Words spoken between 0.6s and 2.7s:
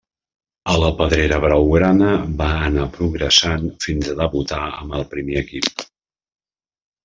A la pedrera blaugrana va